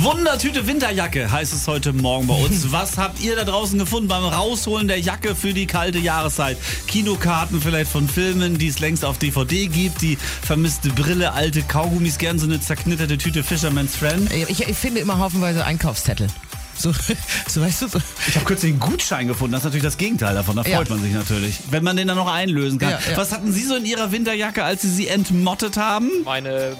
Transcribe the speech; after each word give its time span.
Wundertüte 0.00 0.66
Winterjacke 0.66 1.30
heißt 1.30 1.52
es 1.52 1.68
heute 1.68 1.92
Morgen 1.92 2.26
bei 2.26 2.34
uns. 2.34 2.72
Was 2.72 2.96
habt 2.96 3.20
ihr 3.20 3.36
da 3.36 3.44
draußen 3.44 3.78
gefunden 3.78 4.08
beim 4.08 4.24
Rausholen 4.24 4.88
der 4.88 4.98
Jacke 4.98 5.34
für 5.34 5.52
die 5.52 5.66
kalte 5.66 5.98
Jahreszeit? 5.98 6.56
Kinokarten 6.86 7.60
vielleicht 7.60 7.90
von 7.90 8.08
Filmen, 8.08 8.56
die 8.56 8.68
es 8.68 8.78
längst 8.78 9.04
auf 9.04 9.18
DVD 9.18 9.66
gibt, 9.66 10.00
die 10.00 10.16
vermisste 10.16 10.88
Brille, 10.90 11.32
alte 11.34 11.62
Kaugummis, 11.62 12.16
gern 12.16 12.38
so 12.38 12.46
eine 12.46 12.58
zerknitterte 12.60 13.18
Tüte 13.18 13.44
Fisherman's 13.44 13.94
Friend. 13.94 14.32
Ich, 14.32 14.66
ich 14.66 14.76
finde 14.78 15.00
immer 15.00 15.18
haufenweise 15.18 15.64
Einkaufszettel. 15.66 16.28
So, 16.74 16.90
so 17.48 17.60
weißt 17.60 17.82
du, 17.82 17.88
so. 17.88 17.98
Ich 18.26 18.34
habe 18.36 18.46
kürzlich 18.46 18.70
einen 18.72 18.80
Gutschein 18.80 19.28
gefunden. 19.28 19.52
Das 19.52 19.60
ist 19.60 19.64
natürlich 19.66 19.84
das 19.84 19.98
Gegenteil 19.98 20.34
davon. 20.34 20.56
Da 20.56 20.64
freut 20.64 20.88
Ja. 20.88 20.94
man 20.94 21.04
sich 21.04 21.12
natürlich, 21.12 21.58
wenn 21.70 21.84
man 21.84 21.98
den 21.98 22.08
dann 22.08 22.16
noch 22.16 22.32
einlösen 22.32 22.78
kann. 22.78 22.92
Ja, 22.92 22.98
ja. 23.10 23.16
Was 23.18 23.30
hatten 23.30 23.52
Sie 23.52 23.62
so 23.64 23.76
in 23.76 23.84
Ihrer 23.84 24.10
Winterjacke, 24.10 24.64
als 24.64 24.80
Sie 24.82 24.90
sie 24.90 25.08
entmottet 25.08 25.76
haben? 25.76 26.08
meine 26.24 26.76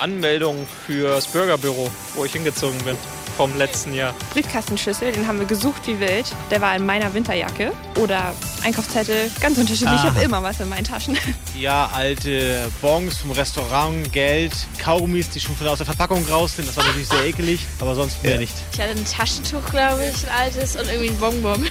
Anmeldung 0.00 0.66
fürs 0.86 1.26
Bürgerbüro, 1.26 1.90
wo 2.14 2.24
ich 2.24 2.32
hingezogen 2.32 2.78
bin 2.84 2.96
vom 3.40 3.56
letzten 3.56 3.94
Jahr. 3.94 4.14
Briefkastenschlüssel, 4.34 5.12
den 5.12 5.26
haben 5.26 5.38
wir 5.38 5.46
gesucht 5.46 5.86
wie 5.86 5.98
wild. 5.98 6.26
Der 6.50 6.60
war 6.60 6.76
in 6.76 6.84
meiner 6.84 7.14
Winterjacke. 7.14 7.72
Oder 7.96 8.34
Einkaufszettel, 8.62 9.30
ganz 9.40 9.56
unterschiedlich. 9.56 9.94
Ich 9.94 10.00
Aha. 10.00 10.14
habe 10.14 10.22
immer 10.22 10.42
was 10.42 10.60
in 10.60 10.68
meinen 10.68 10.84
Taschen. 10.84 11.16
Ja, 11.58 11.90
alte 11.92 12.70
Bons 12.80 13.18
vom 13.18 13.32
Restaurant, 13.32 14.10
Geld, 14.12 14.52
Kaugummis, 14.78 15.28
die 15.30 15.40
schon 15.40 15.54
von 15.56 15.68
aus 15.68 15.78
der 15.78 15.86
Verpackung 15.86 16.24
raus 16.26 16.56
sind. 16.56 16.68
Das 16.68 16.76
war 16.76 16.84
natürlich 16.84 17.08
sehr 17.08 17.24
ekelig, 17.24 17.60
aber 17.80 17.94
sonst 17.94 18.22
mehr 18.22 18.38
nicht. 18.38 18.54
Ich 18.72 18.80
hatte 18.80 18.90
ein 18.90 19.04
Taschentuch, 19.04 19.64
glaube 19.70 20.02
ich, 20.04 20.26
ein 20.26 20.38
altes 20.38 20.76
und 20.76 20.86
irgendwie 20.88 21.08
ein 21.08 21.18
Bonbon. 21.18 21.66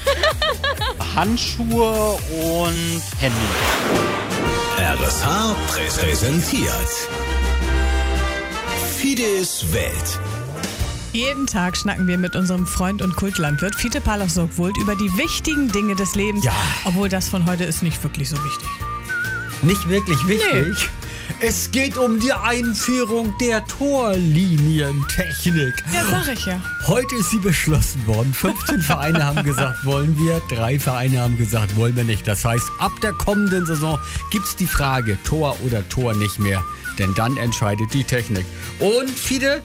Handschuhe 1.16 2.19
und 2.30 3.02
Handy. 3.19 3.38
RSH 4.80 5.55
präsentiert 5.67 7.09
Fides 8.99 9.63
Welt. 9.71 10.20
Jeden 11.13 11.48
Tag 11.48 11.77
schnacken 11.77 12.05
wir 12.05 12.17
mit 12.17 12.35
unserem 12.35 12.67
Freund 12.67 13.02
und 13.02 13.16
Kultlandwirt 13.16 13.73
Fiete 13.73 14.02
Palachsogwold 14.02 14.75
über 14.75 14.94
die 14.94 15.09
wichtigen 15.17 15.72
Dinge 15.72 15.95
des 15.95 16.16
Lebens. 16.16 16.44
Ja. 16.44 16.52
Obwohl 16.83 17.08
das 17.08 17.30
von 17.30 17.45
heute 17.45 17.64
ist 17.64 17.81
nicht 17.81 18.03
wirklich 18.03 18.28
so 18.28 18.36
wichtig. 18.44 18.67
Nicht 19.61 19.88
wirklich 19.88 20.28
wichtig. 20.28 20.89
Es 21.41 21.72
geht 21.72 21.97
um 21.97 22.19
die 22.19 22.33
Einführung 22.33 23.33
der 23.39 23.66
Torlinientechnik. 23.66 25.73
Ja, 25.94 26.03
sag 26.09 26.27
ich 26.33 26.45
ja. 26.45 26.61
Heute 26.88 27.16
ist 27.16 27.30
sie 27.30 27.39
beschlossen 27.39 28.05
worden. 28.05 28.33
15 28.33 28.81
Vereine 28.81 29.25
haben 29.25 29.41
gesagt, 29.44 29.85
wollen 29.85 30.17
wir. 30.17 30.41
Drei 30.50 30.77
Vereine 30.80 31.22
haben 31.22 31.38
gesagt, 31.38 31.77
wollen 31.77 31.95
wir 31.95 32.03
nicht. 32.03 32.27
Das 32.27 32.44
heißt, 32.44 32.69
ab 32.80 32.91
der 33.02 33.13
kommenden 33.13 33.66
Saison 33.66 33.97
gibt 34.31 34.47
es 34.47 34.57
die 34.57 34.67
Frage, 34.67 35.17
Tor 35.23 35.55
oder 35.66 35.88
Tor 35.88 36.13
nicht 36.13 36.39
mehr. 36.39 36.61
Denn 36.97 37.13
dann 37.16 37.38
entscheidet 37.38 37.94
die 37.94 38.03
Technik. 38.03 38.45
Und 38.80 39.09
Fide, 39.09 39.61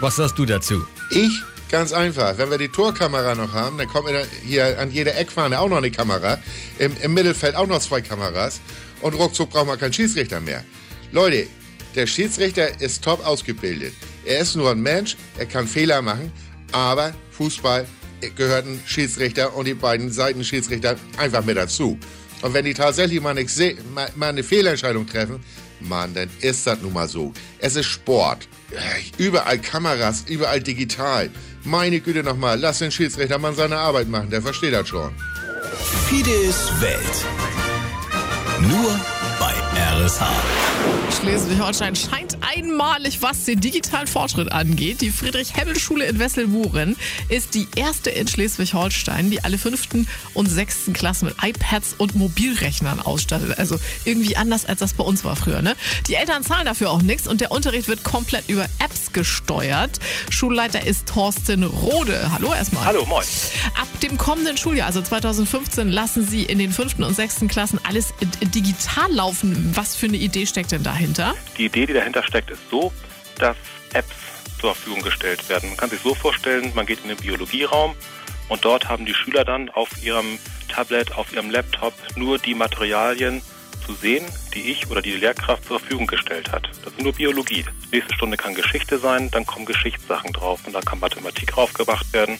was 0.00 0.16
sagst 0.16 0.38
du 0.38 0.44
dazu? 0.44 0.84
Ich? 1.10 1.42
Ganz 1.70 1.92
einfach. 1.92 2.36
Wenn 2.36 2.50
wir 2.50 2.58
die 2.58 2.68
Torkamera 2.68 3.36
noch 3.36 3.52
haben, 3.52 3.78
dann 3.78 3.86
kommt 3.86 4.10
hier 4.44 4.78
an 4.80 4.90
jeder 4.90 5.16
Eckfahne 5.16 5.60
auch 5.60 5.68
noch 5.68 5.76
eine 5.76 5.92
Kamera. 5.92 6.38
Im, 6.78 6.96
Im 7.00 7.14
Mittelfeld 7.14 7.54
auch 7.54 7.68
noch 7.68 7.78
zwei 7.78 8.00
Kameras. 8.00 8.60
Und 9.00 9.14
ruckzuck 9.14 9.50
braucht 9.50 9.68
man 9.68 9.78
keinen 9.78 9.92
Schiedsrichter 9.92 10.40
mehr. 10.40 10.64
Leute, 11.12 11.46
der 11.94 12.06
Schiedsrichter 12.06 12.80
ist 12.80 13.04
top 13.04 13.24
ausgebildet. 13.24 13.94
Er 14.24 14.40
ist 14.40 14.56
nur 14.56 14.72
ein 14.72 14.80
Mensch, 14.80 15.16
er 15.38 15.46
kann 15.46 15.66
Fehler 15.66 16.02
machen, 16.02 16.32
aber 16.72 17.14
Fußball 17.30 17.86
gehört 18.36 18.66
ein 18.66 18.82
Schiedsrichter 18.84 19.54
und 19.54 19.66
die 19.66 19.74
beiden 19.74 20.10
Seitenschiedsrichter 20.10 20.96
einfach 21.18 21.44
mit 21.44 21.56
dazu. 21.56 21.98
Und 22.42 22.52
wenn 22.52 22.64
die 22.64 22.74
tatsächlich 22.74 23.20
mal, 23.20 23.34
mal, 23.94 24.10
mal 24.16 24.28
eine 24.28 24.42
Fehlentscheidung 24.42 25.06
treffen, 25.06 25.40
Mann, 25.80 26.14
dann 26.14 26.28
ist 26.40 26.66
das 26.66 26.80
nun 26.80 26.92
mal 26.92 27.08
so. 27.08 27.32
Es 27.58 27.76
ist 27.76 27.86
Sport. 27.86 28.48
Überall 29.18 29.58
Kameras, 29.58 30.24
überall 30.28 30.60
digital. 30.60 31.30
Meine 31.64 32.00
Güte 32.00 32.22
nochmal, 32.22 32.58
lass 32.58 32.78
den 32.78 32.90
Schiedsrichter 32.90 33.38
mal 33.38 33.52
seine 33.54 33.76
Arbeit 33.76 34.08
machen, 34.08 34.30
der 34.30 34.40
versteht 34.40 34.72
das 34.72 34.88
schon. 34.88 35.10
Fides 36.08 36.70
Welt. 36.80 37.24
Nur 38.60 38.98
bei 39.38 39.52
RSH. 40.04 40.24
Schleswig-Holstein 41.20 41.94
scheint 41.94 42.29
einmalig, 42.40 43.22
was 43.22 43.44
den 43.44 43.60
digitalen 43.60 44.06
Fortschritt 44.06 44.52
angeht. 44.52 45.00
Die 45.00 45.10
Friedrich-Hebbel-Schule 45.10 46.06
in 46.06 46.18
Wesselburen 46.18 46.96
ist 47.28 47.54
die 47.54 47.68
erste 47.76 48.10
in 48.10 48.28
Schleswig-Holstein, 48.28 49.30
die 49.30 49.42
alle 49.44 49.58
fünften 49.58 50.08
und 50.34 50.46
sechsten 50.46 50.92
Klassen 50.92 51.26
mit 51.26 51.36
iPads 51.42 51.94
und 51.98 52.14
Mobilrechnern 52.14 53.00
ausstattet. 53.00 53.58
Also 53.58 53.78
irgendwie 54.04 54.36
anders, 54.36 54.66
als 54.66 54.80
das 54.80 54.94
bei 54.94 55.04
uns 55.04 55.24
war 55.24 55.36
früher. 55.36 55.62
Ne? 55.62 55.74
Die 56.08 56.14
Eltern 56.14 56.42
zahlen 56.42 56.64
dafür 56.64 56.90
auch 56.90 57.02
nichts 57.02 57.28
und 57.28 57.40
der 57.40 57.52
Unterricht 57.52 57.88
wird 57.88 58.04
komplett 58.04 58.48
über 58.48 58.64
Apps 58.78 59.12
gesteuert. 59.12 59.98
Schulleiter 60.30 60.86
ist 60.86 61.06
Thorsten 61.06 61.64
Rode. 61.64 62.30
Hallo 62.32 62.54
erstmal. 62.54 62.84
Hallo, 62.84 63.04
moin. 63.06 63.24
Ab 63.80 63.88
dem 64.00 64.16
kommenden 64.16 64.56
Schuljahr, 64.56 64.86
also 64.86 65.02
2015, 65.02 65.88
lassen 65.88 66.26
Sie 66.26 66.44
in 66.44 66.58
den 66.58 66.72
fünften 66.72 67.04
und 67.04 67.14
sechsten 67.14 67.48
Klassen 67.48 67.78
alles 67.86 68.14
digital 68.54 69.12
laufen. 69.12 69.72
Was 69.74 69.96
für 69.96 70.06
eine 70.06 70.16
Idee 70.16 70.46
steckt 70.46 70.72
denn 70.72 70.82
dahinter? 70.82 71.34
Die 71.58 71.66
Idee, 71.66 71.86
die 71.86 71.92
dahinter 71.92 72.22
steckt, 72.22 72.39
ist 72.48 72.70
so, 72.70 72.92
dass 73.38 73.56
Apps 73.92 74.14
zur 74.60 74.74
Verfügung 74.74 75.02
gestellt 75.02 75.48
werden. 75.48 75.70
Man 75.70 75.76
kann 75.76 75.90
sich 75.90 76.00
so 76.00 76.14
vorstellen, 76.14 76.72
man 76.74 76.86
geht 76.86 77.02
in 77.02 77.08
den 77.08 77.16
Biologieraum 77.16 77.94
und 78.48 78.64
dort 78.64 78.88
haben 78.88 79.04
die 79.04 79.14
Schüler 79.14 79.44
dann 79.44 79.68
auf 79.70 79.88
ihrem 80.02 80.38
Tablet, 80.68 81.12
auf 81.12 81.32
ihrem 81.32 81.50
Laptop 81.50 81.94
nur 82.16 82.38
die 82.38 82.54
Materialien 82.54 83.42
zu 83.84 83.94
sehen, 83.94 84.24
die 84.54 84.70
ich 84.70 84.88
oder 84.90 85.02
die 85.02 85.12
Lehrkraft 85.12 85.64
zur 85.64 85.80
Verfügung 85.80 86.06
gestellt 86.06 86.52
hat. 86.52 86.68
Das 86.84 86.92
ist 86.92 87.00
nur 87.00 87.12
Biologie. 87.12 87.64
Nächste 87.90 88.14
Stunde 88.14 88.36
kann 88.36 88.54
Geschichte 88.54 88.98
sein, 88.98 89.30
dann 89.30 89.46
kommen 89.46 89.66
Geschichtssachen 89.66 90.32
drauf 90.32 90.60
und 90.64 90.72
dann 90.74 90.84
kann 90.84 91.00
Mathematik 91.00 91.56
raufgebracht 91.56 92.12
werden. 92.12 92.38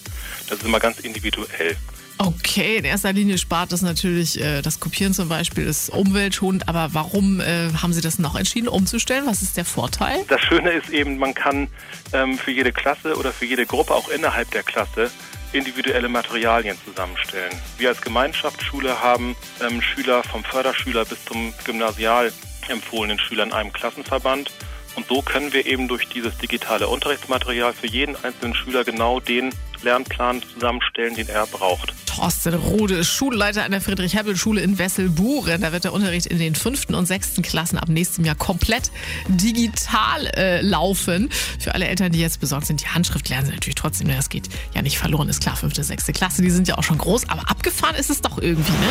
Das 0.48 0.58
ist 0.58 0.64
immer 0.64 0.80
ganz 0.80 1.00
individuell. 1.00 1.76
Okay, 2.22 2.76
in 2.76 2.84
erster 2.84 3.14
Linie 3.14 3.38
spart 3.38 3.72
das 3.72 3.80
natürlich, 3.80 4.38
äh, 4.38 4.60
das 4.60 4.78
Kopieren 4.78 5.14
zum 5.14 5.30
Beispiel 5.30 5.64
ist 5.64 5.88
umweltschonend, 5.88 6.68
aber 6.68 6.90
warum 6.92 7.40
äh, 7.40 7.70
haben 7.80 7.94
Sie 7.94 8.02
das 8.02 8.18
noch 8.18 8.36
entschieden 8.36 8.68
umzustellen? 8.68 9.24
Was 9.26 9.40
ist 9.40 9.56
der 9.56 9.64
Vorteil? 9.64 10.26
Das 10.28 10.42
Schöne 10.42 10.70
ist 10.72 10.90
eben, 10.90 11.16
man 11.16 11.32
kann 11.32 11.68
ähm, 12.12 12.36
für 12.36 12.50
jede 12.50 12.72
Klasse 12.72 13.16
oder 13.16 13.32
für 13.32 13.46
jede 13.46 13.64
Gruppe 13.64 13.94
auch 13.94 14.10
innerhalb 14.10 14.50
der 14.50 14.62
Klasse 14.62 15.10
individuelle 15.54 16.10
Materialien 16.10 16.76
zusammenstellen. 16.84 17.54
Wir 17.78 17.88
als 17.88 18.02
Gemeinschaftsschule 18.02 19.02
haben 19.02 19.34
ähm, 19.66 19.80
Schüler 19.80 20.22
vom 20.22 20.44
Förderschüler 20.44 21.06
bis 21.06 21.24
zum 21.24 21.54
gymnasial 21.64 22.34
empfohlenen 22.68 23.18
Schüler 23.18 23.44
in 23.44 23.54
einem 23.54 23.72
Klassenverband. 23.72 24.52
Und 24.94 25.06
so 25.06 25.22
können 25.22 25.54
wir 25.54 25.64
eben 25.64 25.88
durch 25.88 26.06
dieses 26.10 26.36
digitale 26.36 26.86
Unterrichtsmaterial 26.86 27.72
für 27.72 27.86
jeden 27.86 28.14
einzelnen 28.22 28.54
Schüler 28.54 28.84
genau 28.84 29.20
den 29.20 29.54
Lernplan 29.82 30.42
zusammenstellen, 30.42 31.14
den 31.14 31.28
er 31.28 31.46
braucht. 31.46 31.94
Thorsten 32.20 32.52
Rode 32.52 32.96
ist 32.96 33.08
Schulleiter 33.08 33.64
an 33.64 33.70
der 33.70 33.80
Friedrich-Hebbel-Schule 33.80 34.60
in 34.60 34.78
Wesselburen. 34.78 35.62
Da 35.62 35.72
wird 35.72 35.84
der 35.84 35.94
Unterricht 35.94 36.26
in 36.26 36.38
den 36.38 36.54
fünften 36.54 36.94
und 36.94 37.06
sechsten 37.06 37.40
Klassen 37.40 37.78
ab 37.78 37.88
nächstem 37.88 38.26
Jahr 38.26 38.34
komplett 38.34 38.90
digital 39.26 40.26
äh, 40.36 40.60
laufen. 40.60 41.30
Für 41.58 41.74
alle 41.74 41.88
Eltern, 41.88 42.12
die 42.12 42.20
jetzt 42.20 42.38
besorgt 42.38 42.66
sind, 42.66 42.82
die 42.82 42.88
Handschrift 42.88 43.30
lernen 43.30 43.46
sie 43.46 43.52
natürlich 43.52 43.76
trotzdem. 43.76 44.08
Das 44.08 44.28
geht 44.28 44.50
ja 44.74 44.82
nicht 44.82 44.98
verloren, 44.98 45.30
ist 45.30 45.40
klar. 45.40 45.56
Fünfte, 45.56 45.82
sechste 45.82 46.12
Klasse, 46.12 46.42
die 46.42 46.50
sind 46.50 46.68
ja 46.68 46.76
auch 46.76 46.82
schon 46.82 46.98
groß. 46.98 47.30
Aber 47.30 47.48
abgefahren 47.50 47.96
ist 47.96 48.10
es 48.10 48.20
doch 48.20 48.36
irgendwie, 48.36 48.70
ne? 48.70 48.88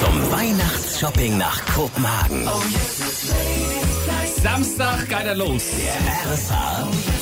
Zum 0.00 0.30
Weihnachtsshopping 0.30 1.38
nach 1.38 1.64
Kopenhagen. 1.74 2.46
Samstag 4.42 5.08
geht 5.08 5.24
er 5.24 5.34
los. 5.36 5.62
RSH. 6.26 7.17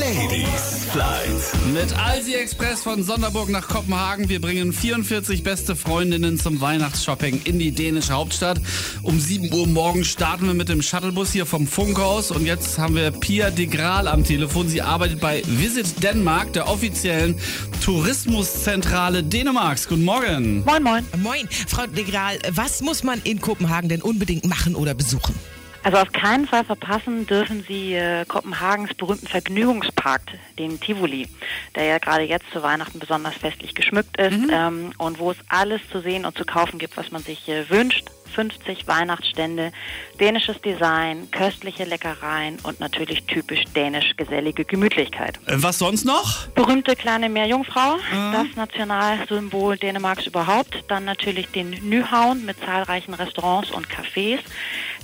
Ladies 0.00 0.86
Flight. 0.92 1.74
Mit 1.74 1.94
Alsi 1.98 2.32
Express 2.32 2.82
von 2.82 3.02
Sonderburg 3.02 3.50
nach 3.50 3.68
Kopenhagen. 3.68 4.30
Wir 4.30 4.40
bringen 4.40 4.72
44 4.72 5.42
beste 5.42 5.76
Freundinnen 5.76 6.38
zum 6.38 6.62
Weihnachtsshopping 6.62 7.42
in 7.44 7.58
die 7.58 7.72
dänische 7.72 8.14
Hauptstadt. 8.14 8.62
Um 9.02 9.20
7 9.20 9.52
Uhr 9.52 9.66
morgens 9.66 10.06
starten 10.06 10.46
wir 10.46 10.54
mit 10.54 10.70
dem 10.70 10.80
Shuttlebus 10.80 11.32
hier 11.32 11.44
vom 11.44 11.66
Funkhaus. 11.66 12.30
Und 12.30 12.46
jetzt 12.46 12.78
haben 12.78 12.96
wir 12.96 13.10
Pia 13.10 13.50
de 13.50 13.66
Graal 13.66 14.08
am 14.08 14.24
Telefon. 14.24 14.70
Sie 14.70 14.80
arbeitet 14.80 15.20
bei 15.20 15.42
Visit 15.46 16.02
Denmark, 16.02 16.54
der 16.54 16.68
offiziellen 16.68 17.38
Tourismuszentrale 17.84 19.22
Dänemarks. 19.22 19.86
Guten 19.86 20.04
Morgen. 20.04 20.64
Moin, 20.64 20.82
moin. 20.82 21.06
Moin, 21.18 21.46
Frau 21.68 21.86
de 21.86 22.04
Graal, 22.04 22.38
was 22.52 22.80
muss 22.80 23.02
man 23.02 23.20
in 23.24 23.38
Kopenhagen 23.38 23.90
denn 23.90 24.00
unbedingt 24.00 24.46
machen 24.46 24.76
oder 24.76 24.94
besuchen? 24.94 25.34
Also 25.82 25.96
auf 25.96 26.12
keinen 26.12 26.46
Fall 26.46 26.64
verpassen 26.64 27.26
dürfen 27.26 27.64
Sie 27.66 27.94
äh, 27.94 28.24
Kopenhagens 28.26 28.92
berühmten 28.94 29.26
Vergnügungspark, 29.26 30.20
den 30.58 30.78
Tivoli, 30.78 31.26
der 31.74 31.84
ja 31.84 31.98
gerade 31.98 32.24
jetzt 32.24 32.50
zu 32.52 32.62
Weihnachten 32.62 32.98
besonders 32.98 33.34
festlich 33.34 33.74
geschmückt 33.74 34.18
ist 34.18 34.38
ähm, 34.52 34.92
und 34.98 35.18
wo 35.18 35.30
es 35.30 35.38
alles 35.48 35.80
zu 35.90 36.00
sehen 36.00 36.26
und 36.26 36.36
zu 36.36 36.44
kaufen 36.44 36.78
gibt, 36.78 36.96
was 36.98 37.10
man 37.10 37.22
sich 37.22 37.48
äh, 37.48 37.68
wünscht. 37.70 38.10
50 38.30 38.86
Weihnachtsstände, 38.86 39.72
dänisches 40.18 40.60
Design, 40.62 41.30
köstliche 41.30 41.84
Leckereien 41.84 42.58
und 42.62 42.80
natürlich 42.80 43.24
typisch 43.24 43.64
dänisch 43.74 44.16
gesellige 44.16 44.64
Gemütlichkeit. 44.64 45.38
Äh, 45.46 45.56
Was 45.56 45.78
sonst 45.78 46.04
noch? 46.04 46.46
Berühmte 46.48 46.96
kleine 46.96 47.28
Meerjungfrau, 47.28 47.96
das 48.32 48.46
Nationalsymbol 48.56 49.76
Dänemarks 49.76 50.26
überhaupt. 50.26 50.84
Dann 50.88 51.04
natürlich 51.04 51.48
den 51.48 51.70
Nyhavn 51.70 52.44
mit 52.44 52.58
zahlreichen 52.64 53.14
Restaurants 53.14 53.70
und 53.70 53.86
Cafés. 53.88 54.38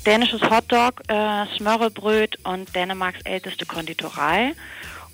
Dänisches 0.04 0.42
Hotdog, 0.42 1.02
äh, 1.08 1.46
Smørrebröt 1.56 2.38
und 2.44 2.74
Dänemarks 2.74 3.20
älteste 3.24 3.66
Konditorei. 3.66 4.54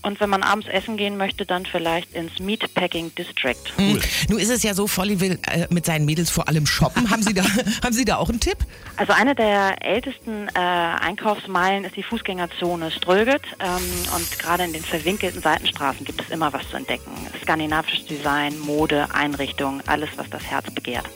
Und 0.03 0.21
wenn 0.21 0.31
man 0.31 0.43
abends 0.43 0.67
essen 0.69 0.97
gehen 0.97 1.17
möchte, 1.17 1.47
dann 1.47 1.65
vielleicht 1.65 2.13
ins 2.15 2.39
Meatpacking 2.39 3.15
District. 3.15 3.57
Hm. 3.77 4.01
Nun 4.29 4.39
ist 4.39 4.51
es 4.51 4.63
ja 4.63 4.75
so, 4.75 4.87
Volli 4.87 5.21
will 5.21 5.39
äh, 5.47 5.67
mit 5.71 5.87
seinen 5.87 6.05
Mädels 6.05 6.31
vor 6.31 6.49
allem 6.49 6.67
shoppen. 6.67 7.11
haben, 7.11 7.23
Sie 7.23 7.35
da, 7.35 7.45
haben 7.85 7.93
Sie 7.93 8.05
da 8.05 8.17
auch 8.17 8.29
einen 8.29 8.41
Tipp? 8.41 8.59
Also 8.97 9.13
eine 9.13 9.35
der 9.35 9.85
ältesten 9.85 10.49
äh, 10.49 10.59
Einkaufsmeilen 10.59 11.85
ist 11.85 11.97
die 11.97 12.03
Fußgängerzone 12.03 12.91
Ströget. 12.91 13.43
Ähm, 13.61 13.83
und 14.17 14.39
gerade 14.39 14.65
in 14.65 14.73
den 14.73 14.83
verwinkelten 14.83 15.41
Seitenstraßen 15.41 16.05
gibt 16.05 16.21
es 16.21 16.31
immer 16.31 16.53
was 16.53 16.69
zu 16.69 16.77
entdecken. 16.77 17.11
Skandinavisches 17.43 18.07
Design, 18.07 18.59
Mode, 18.61 19.09
Einrichtung, 19.13 19.81
alles, 19.87 20.11
was 20.17 20.29
das 20.31 20.43
Herz 20.45 20.71
begehrt. 20.75 21.07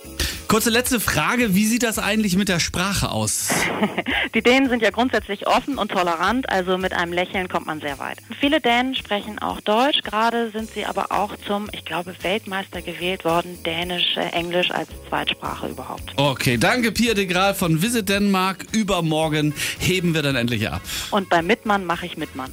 Kurze 0.48 0.70
letzte 0.70 1.00
Frage, 1.00 1.54
wie 1.54 1.66
sieht 1.66 1.82
das 1.82 1.98
eigentlich 1.98 2.36
mit 2.36 2.48
der 2.48 2.60
Sprache 2.60 3.10
aus? 3.10 3.48
Die 4.34 4.42
Dänen 4.42 4.68
sind 4.68 4.80
ja 4.80 4.90
grundsätzlich 4.90 5.46
offen 5.48 5.76
und 5.76 5.90
tolerant, 5.90 6.48
also 6.48 6.78
mit 6.78 6.92
einem 6.92 7.12
Lächeln 7.12 7.48
kommt 7.48 7.66
man 7.66 7.80
sehr 7.80 7.98
weit. 7.98 8.18
Viele 8.38 8.60
Dänen 8.60 8.94
sprechen 8.94 9.40
auch 9.40 9.60
Deutsch, 9.60 10.02
gerade 10.02 10.50
sind 10.50 10.70
sie 10.72 10.86
aber 10.86 11.10
auch 11.10 11.34
zum, 11.46 11.68
ich 11.72 11.84
glaube, 11.84 12.14
Weltmeister 12.22 12.80
gewählt 12.80 13.24
worden, 13.24 13.58
Dänisch, 13.64 14.16
äh, 14.16 14.28
Englisch 14.30 14.70
als 14.70 14.88
Zweitsprache 15.08 15.68
überhaupt. 15.68 16.12
Okay, 16.16 16.58
danke 16.58 16.92
Pierre 16.92 17.16
de 17.16 17.26
Graal 17.26 17.54
von 17.54 17.82
Visit 17.82 18.08
Denmark. 18.08 18.66
Übermorgen 18.72 19.52
heben 19.78 20.14
wir 20.14 20.22
dann 20.22 20.36
endlich 20.36 20.68
ab. 20.68 20.80
Und 21.10 21.28
bei 21.28 21.42
Mitmann 21.42 21.84
mache 21.84 22.06
ich 22.06 22.16
Mitmann. 22.16 22.52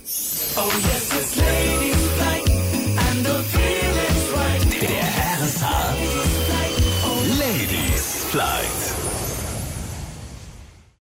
Oh 0.56 0.62
yes, 0.82 1.10
yes, 1.12 1.36
ladies. 1.36 1.94